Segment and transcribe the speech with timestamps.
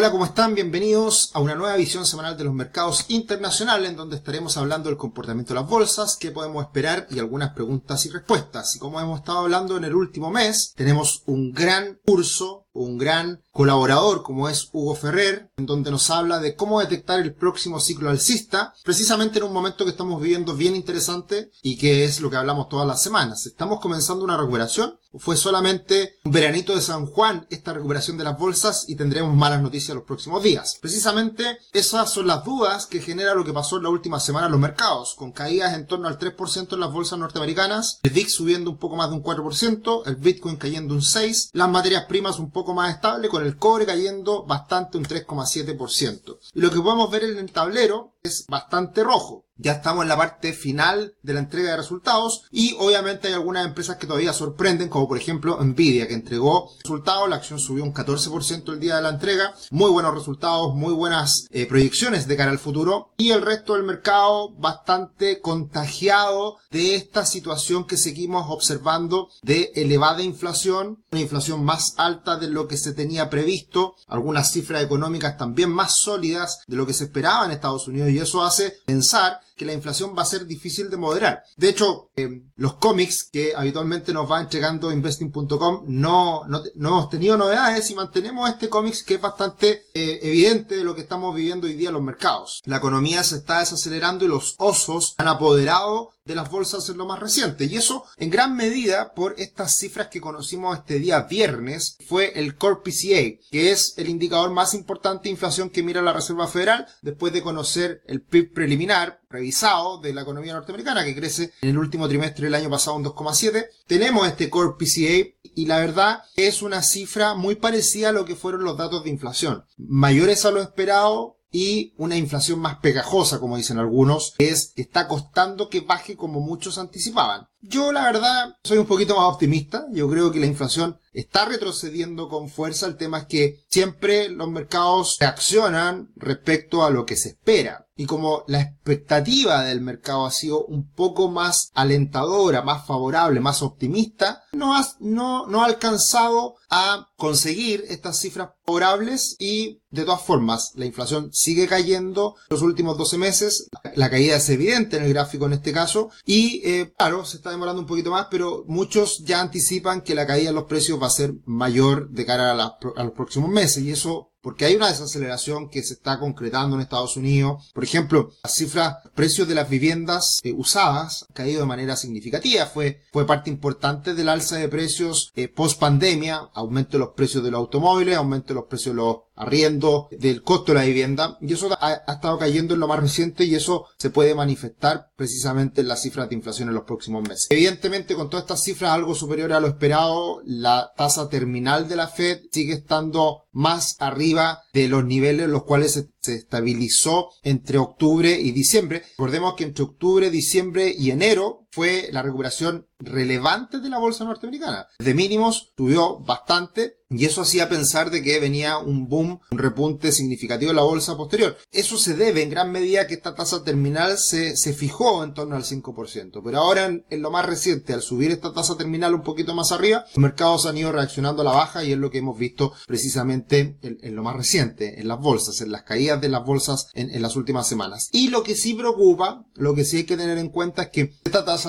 [0.00, 0.54] Hola, ¿cómo están?
[0.54, 4.96] Bienvenidos a una nueva visión semanal de los mercados internacionales en donde estaremos hablando del
[4.96, 8.74] comportamiento de las bolsas, qué podemos esperar y algunas preguntas y respuestas.
[8.76, 13.42] Y como hemos estado hablando en el último mes, tenemos un gran curso un gran
[13.50, 18.10] colaborador como es Hugo Ferrer, en donde nos habla de cómo detectar el próximo ciclo
[18.10, 22.36] alcista, precisamente en un momento que estamos viviendo bien interesante y que es lo que
[22.36, 23.46] hablamos todas las semanas.
[23.46, 28.38] Estamos comenzando una recuperación, fue solamente un veranito de San Juan esta recuperación de las
[28.38, 30.78] bolsas y tendremos malas noticias los próximos días.
[30.80, 34.52] Precisamente esas son las dudas que genera lo que pasó en la última semana en
[34.52, 38.70] los mercados, con caídas en torno al 3% en las bolsas norteamericanas, el VIX subiendo
[38.70, 42.52] un poco más de un 4%, el Bitcoin cayendo un 6%, las materias primas un
[42.52, 46.38] poco más estable, con el cobre cayendo bastante un 3,7%.
[46.54, 49.46] Y lo que podemos ver en el tablero es bastante rojo.
[49.62, 53.66] Ya estamos en la parte final de la entrega de resultados y obviamente hay algunas
[53.66, 57.92] empresas que todavía sorprenden, como por ejemplo Nvidia, que entregó resultados, la acción subió un
[57.92, 62.50] 14% el día de la entrega, muy buenos resultados, muy buenas eh, proyecciones de cara
[62.50, 63.10] al futuro.
[63.18, 70.22] Y el resto del mercado bastante contagiado de esta situación que seguimos observando de elevada
[70.22, 75.70] inflación, una inflación más alta de lo que se tenía previsto, algunas cifras económicas también
[75.70, 79.66] más sólidas de lo que se esperaba en Estados Unidos y eso hace pensar que
[79.66, 81.42] la inflación va a ser difícil de moderar.
[81.54, 87.36] De hecho, eh, los cómics que habitualmente nos va entregando investing.com no, no, hemos tenido
[87.36, 91.66] novedades y mantenemos este cómics que es bastante eh, evidente de lo que estamos viviendo
[91.66, 92.62] hoy día en los mercados.
[92.64, 97.06] La economía se está desacelerando y los osos han apoderado de las bolsas en lo
[97.06, 97.64] más reciente.
[97.64, 102.56] Y eso, en gran medida, por estas cifras que conocimos este día viernes, fue el
[102.56, 106.86] Core PCA, que es el indicador más importante de inflación que mira la Reserva Federal,
[107.02, 111.78] después de conocer el PIB preliminar, revisado, de la economía norteamericana, que crece en el
[111.78, 113.66] último trimestre del año pasado un 2,7.
[113.88, 118.36] Tenemos este Core PCA y la verdad es una cifra muy parecida a lo que
[118.36, 119.64] fueron los datos de inflación.
[119.78, 125.08] Mayores a lo esperado, y una inflación más pegajosa, como dicen algunos, es que está
[125.08, 127.49] costando que baje como muchos anticipaban.
[127.62, 132.28] Yo la verdad soy un poquito más optimista, yo creo que la inflación está retrocediendo
[132.28, 137.30] con fuerza, el tema es que siempre los mercados reaccionan respecto a lo que se
[137.30, 137.86] espera.
[137.96, 143.60] Y como la expectativa del mercado ha sido un poco más alentadora, más favorable, más
[143.60, 149.36] optimista, no ha, no, no ha alcanzado a conseguir estas cifras favorables.
[149.38, 154.48] Y de todas formas la inflación sigue cayendo los últimos 12 meses, la caída es
[154.48, 156.08] evidente en el gráfico en este caso.
[156.24, 160.26] Y eh, claro, se está demorando un poquito más, pero muchos ya anticipan que la
[160.26, 163.82] caída de los precios va a ser mayor de cara a, a los próximos meses
[163.82, 167.70] y eso porque hay una desaceleración que se está concretando en Estados Unidos.
[167.74, 172.66] Por ejemplo, las cifras, precios de las viviendas eh, usadas han caído de manera significativa.
[172.66, 177.44] Fue, fue parte importante del alza de precios eh, post pandemia, aumento de los precios
[177.44, 181.38] de los automóviles, aumento de los precios de los arriendo, del costo de la vivienda,
[181.40, 185.80] y eso ha, estado cayendo en lo más reciente y eso se puede manifestar precisamente
[185.80, 187.46] en las cifras de inflación en los próximos meses.
[187.48, 192.08] Evidentemente, con todas estas cifras algo superiores a lo esperado, la tasa terminal de la
[192.08, 194.29] Fed sigue estando más arriba
[194.72, 199.02] de los niveles en los cuales se, estabilizó entre octubre y diciembre.
[199.12, 204.86] Recordemos que entre octubre, diciembre y enero fue la recuperación relevante de la bolsa norteamericana.
[204.98, 210.12] De mínimos subió bastante y eso hacía pensar de que venía un boom, un repunte
[210.12, 211.56] significativo en la bolsa posterior.
[211.72, 215.34] Eso se debe en gran medida a que esta tasa terminal se, se fijó en
[215.34, 216.40] torno al 5%.
[216.44, 220.04] Pero ahora en, lo más reciente, al subir esta tasa terminal un poquito más arriba,
[220.14, 223.76] los mercados han ido reaccionando a la baja y es lo que hemos visto precisamente
[223.82, 227.22] en, lo más reciente, en las bolsas, en las caídas de las bolsas en, en
[227.22, 228.08] las últimas semanas.
[228.12, 231.14] Y lo que sí preocupa, lo que sí hay que tener en cuenta es que
[231.24, 231.59] esta tasa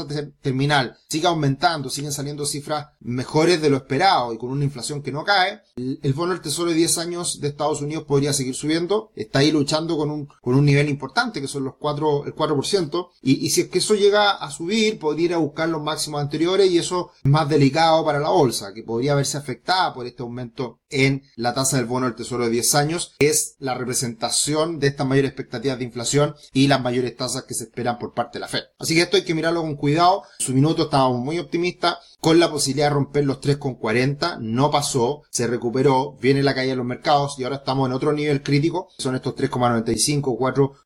[0.41, 5.11] terminal sigue aumentando, siguen saliendo cifras mejores de lo esperado y con una inflación que
[5.11, 9.11] no cae, el, bono del tesoro de 10 años de Estados Unidos podría seguir subiendo,
[9.15, 13.09] está ahí luchando con un, con un nivel importante que son los 4, el 4%,
[13.21, 16.21] y, y si es que eso llega a subir, podría ir a buscar los máximos
[16.21, 20.23] anteriores y eso es más delicado para la bolsa, que podría verse afectada por este
[20.23, 24.87] aumento en la tasa del bono del tesoro de 10 años, es la representación de
[24.87, 28.41] estas mayores expectativas de inflación y las mayores tasas que se esperan por parte de
[28.41, 28.63] la Fed.
[28.79, 30.23] Así que esto hay que mirarlo con cuidado.
[30.39, 34.37] su minuto estábamos muy optimistas con la posibilidad de romper los 3,40.
[34.39, 38.13] No pasó, se recuperó, viene la caída de los mercados y ahora estamos en otro
[38.13, 38.89] nivel crítico.
[38.97, 40.37] Son estos 3,95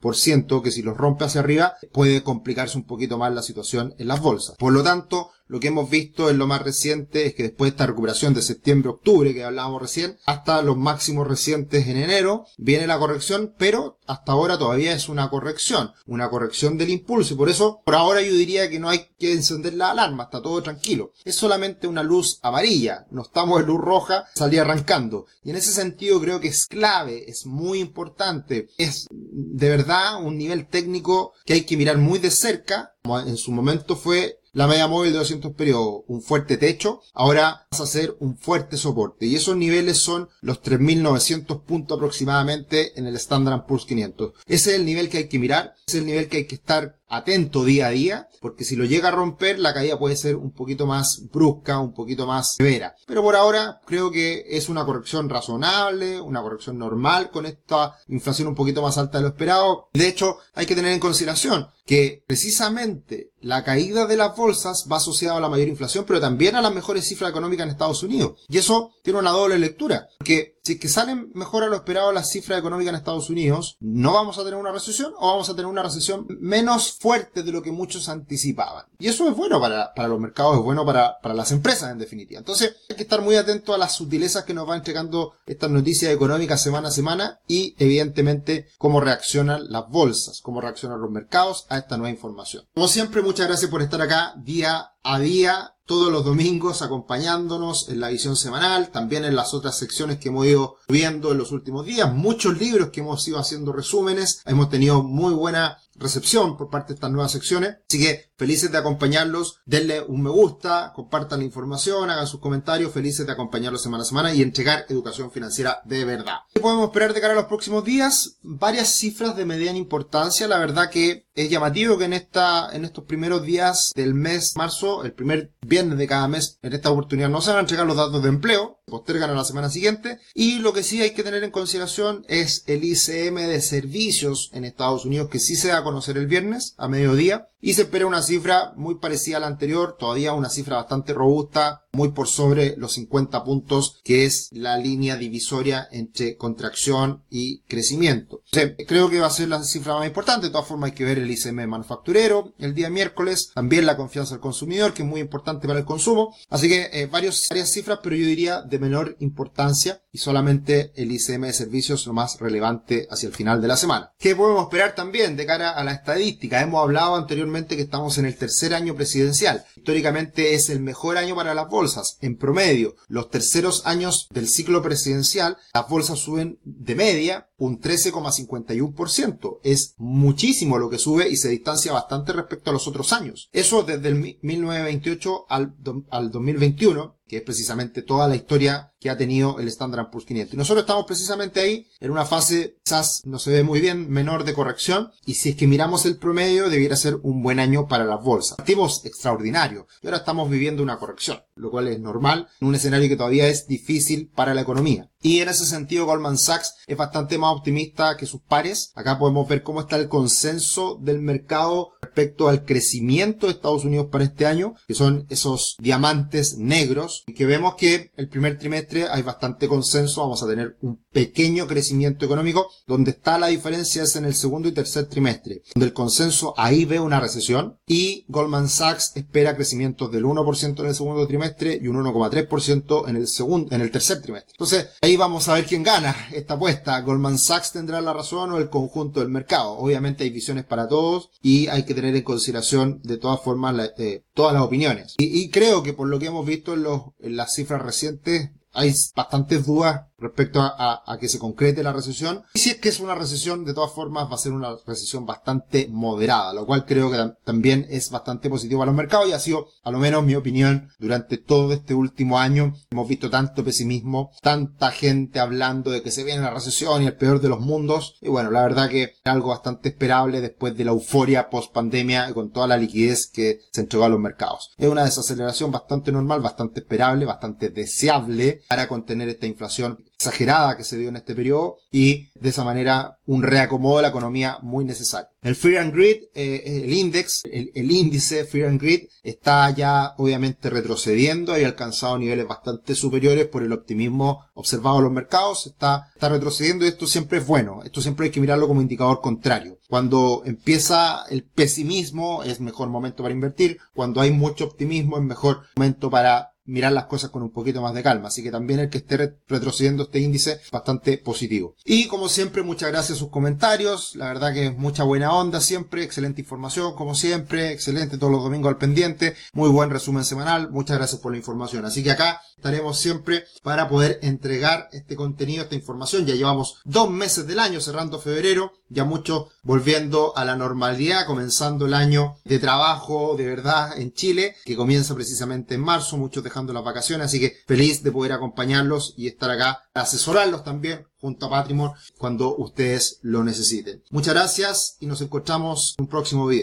[0.01, 4.07] 4% que si los rompe hacia arriba puede complicarse un poquito más la situación en
[4.07, 4.55] las bolsas.
[4.57, 7.75] Por lo tanto, lo que hemos visto en lo más reciente es que después de
[7.75, 12.97] esta recuperación de septiembre-octubre que hablábamos recién, hasta los máximos recientes en enero, viene la
[12.97, 17.81] corrección, pero hasta ahora todavía es una corrección, una corrección del impulso y por eso
[17.85, 21.11] por ahora yo diría que no hay que encender la alarma, está todo tranquilo.
[21.23, 25.25] Es solamente una luz amarilla, no estamos en luz roja, salía arrancando.
[25.43, 30.37] Y en ese sentido creo que es clave, es muy importante, es de verdad un
[30.37, 34.67] nivel técnico que hay que mirar muy de cerca, como en su momento fue la
[34.67, 39.25] media móvil de 200 periodos, un fuerte techo, ahora vas a ser un fuerte soporte.
[39.25, 44.31] Y esos niveles son los 3.900 puntos aproximadamente en el Standard Poor's 500.
[44.47, 46.55] Ese es el nivel que hay que mirar, ese es el nivel que hay que
[46.55, 50.35] estar atento día a día, porque si lo llega a romper, la caída puede ser
[50.35, 52.95] un poquito más brusca, un poquito más severa.
[53.05, 58.47] Pero por ahora creo que es una corrección razonable, una corrección normal con esta inflación
[58.47, 59.89] un poquito más alta de lo esperado.
[59.93, 64.97] De hecho, hay que tener en consideración que precisamente la caída de las bolsas va
[64.97, 68.43] asociada a la mayor inflación, pero también a las mejores cifras económicas en Estados Unidos.
[68.49, 72.11] Y eso tiene una doble lectura, porque si es que salen mejor a lo esperado
[72.11, 75.53] las cifras económicas en Estados Unidos, no vamos a tener una recesión o vamos a
[75.53, 78.85] tener una recesión menos fuerte de lo que muchos anticipaban.
[78.97, 81.99] Y eso es bueno para, para los mercados, es bueno para, para las empresas en
[81.99, 82.39] definitiva.
[82.39, 86.11] Entonces hay que estar muy atento a las sutilezas que nos va entregando estas noticias
[86.11, 91.77] económicas semana a semana y evidentemente cómo reaccionan las bolsas, cómo reaccionan los mercados a
[91.77, 92.65] esta nueva información.
[92.73, 97.99] Como siempre, muchas gracias por estar acá día a día todos los domingos acompañándonos en
[97.99, 101.85] la visión semanal, también en las otras secciones que hemos ido viendo en los últimos
[101.85, 106.89] días, muchos libros que hemos ido haciendo resúmenes, hemos tenido muy buena recepción por parte
[106.89, 107.77] de estas nuevas secciones.
[107.87, 112.91] Así que felices de acompañarlos, denle un me gusta, compartan la información, hagan sus comentarios,
[112.91, 116.39] felices de acompañarlos semana a semana y entregar educación financiera de verdad.
[116.53, 118.37] ¿Qué podemos esperar de cara a los próximos días?
[118.41, 120.47] Varias cifras de mediana importancia.
[120.47, 125.03] La verdad que es llamativo que en esta, en estos primeros días del mes marzo,
[125.03, 127.97] el primer viernes de cada mes, en esta oportunidad no se van a entregar los
[127.97, 130.19] datos de empleo, postergan a la semana siguiente.
[130.33, 134.65] Y lo que sí hay que tener en consideración es el ICM de servicios en
[134.65, 138.21] Estados Unidos, que sí se da conocer el viernes a mediodía y se espera una
[138.21, 142.93] cifra muy parecida a la anterior, todavía una cifra bastante robusta, muy por sobre los
[142.93, 148.43] 50 puntos, que es la línea divisoria entre contracción y crecimiento.
[148.87, 151.17] creo que va a ser la cifra más importante, de todas formas hay que ver
[151.17, 155.65] el ICM manufacturero el día miércoles, también la confianza del consumidor, que es muy importante
[155.67, 160.19] para el consumo, así que eh, varias cifras, pero yo diría de menor importancia y
[160.19, 164.11] solamente el ICM de servicios lo más relevante hacia el final de la semana.
[164.19, 166.61] ¿Qué podemos esperar también de cara a la estadística?
[166.61, 169.63] Hemos hablado anteriormente que estamos en el tercer año presidencial.
[169.77, 172.17] Históricamente es el mejor año para las bolsas.
[172.21, 179.59] En promedio, los terceros años del ciclo presidencial, las bolsas suben de media un 13,51%.
[179.63, 183.49] Es muchísimo lo que sube y se distancia bastante respecto a los otros años.
[183.51, 185.75] Eso desde el 1928 al,
[186.09, 190.53] al 2021 que es precisamente toda la historia que ha tenido el Standard Poor's 500.
[190.53, 194.43] Y nosotros estamos precisamente ahí en una fase, quizás no se ve muy bien, menor
[194.43, 198.05] de corrección, y si es que miramos el promedio, debiera ser un buen año para
[198.05, 198.59] las bolsas.
[198.59, 203.09] Activos extraordinario, y ahora estamos viviendo una corrección, lo cual es normal en un escenario
[203.09, 205.09] que todavía es difícil para la economía.
[205.25, 208.91] Y en ese sentido, Goldman Sachs es bastante más optimista que sus pares.
[208.93, 214.07] Acá podemos ver cómo está el consenso del mercado respecto al crecimiento de Estados Unidos
[214.09, 219.07] para este año, que son esos diamantes negros, y que vemos que el primer trimestre
[219.09, 224.15] hay bastante consenso, vamos a tener un pequeño crecimiento económico, donde está la diferencia es
[224.15, 228.69] en el segundo y tercer trimestre, donde el consenso ahí ve una recesión, y Goldman
[228.69, 233.75] Sachs espera crecimientos del 1% en el segundo trimestre y un 1,3% en el segundo,
[233.75, 234.53] en el tercer trimestre.
[234.53, 236.99] Entonces, ahí vamos a ver quién gana esta apuesta.
[237.01, 239.71] Goldman Sachs tendrá la razón o el conjunto del mercado.
[239.73, 244.23] Obviamente hay visiones para todos y hay que tener en consideración de todas formas eh,
[244.33, 245.15] todas las opiniones.
[245.17, 246.85] Y, creo que por lo que hemos visto en,
[247.19, 252.43] en las cifras recientes hay bastantes dudas respecto a, que se concrete la recesión.
[252.53, 255.25] Y si es que es una recesión, de todas formas va a ser una recesión
[255.25, 259.39] bastante moderada, lo cual creo que también es bastante positivo para los mercados y ha
[259.39, 262.75] sido, a lo menos mi opinión, durante todo este último año.
[262.91, 267.17] Hemos visto tanto pesimismo, tanta gente hablando de que se viene la recesión y el
[267.17, 268.17] peor de los mundos.
[268.21, 272.29] Y bueno, la verdad que es algo bastante esperable después de la euforia post pandemia
[272.29, 274.73] y con toda la liquidez que se entregó a los mercados.
[274.77, 280.83] Es una desaceleración bastante normal, bastante esperable, bastante deseable para contener esta inflación exagerada que
[280.83, 284.85] se dio en este periodo y de esa manera un reacomodo de la economía muy
[284.85, 285.29] necesario.
[285.41, 290.69] El Fear and Greed, eh, el index, el, índice Fear and Greed está ya obviamente
[290.69, 296.07] retrocediendo y ha alcanzado niveles bastante superiores por el optimismo observado en los mercados, está,
[296.13, 299.77] está retrocediendo y esto siempre es bueno, esto siempre hay que mirarlo como indicador contrario.
[299.87, 305.61] Cuando empieza el pesimismo es mejor momento para invertir, cuando hay mucho optimismo es mejor
[305.75, 308.27] momento para mirar las cosas con un poquito más de calma.
[308.27, 311.75] Así que también el que esté retrocediendo este índice bastante positivo.
[311.83, 314.15] Y como siempre, muchas gracias a sus comentarios.
[314.15, 316.03] La verdad que es mucha buena onda siempre.
[316.03, 317.71] Excelente información, como siempre.
[317.71, 319.35] Excelente todos los domingos al pendiente.
[319.53, 320.71] Muy buen resumen semanal.
[320.71, 321.85] Muchas gracias por la información.
[321.85, 326.25] Así que acá estaremos siempre para poder entregar este contenido, esta información.
[326.25, 328.73] Ya llevamos dos meses del año cerrando febrero.
[328.89, 334.55] Ya mucho volviendo a la normalidad, comenzando el año de trabajo de verdad en Chile,
[334.63, 336.17] que comienza precisamente en marzo.
[336.17, 341.05] Muchos de las vacaciones, así que feliz de poder acompañarlos y estar acá, asesorarlos también
[341.19, 344.03] junto a Patrimon cuando ustedes lo necesiten.
[344.11, 346.53] Muchas gracias y nos encontramos en un próximo video.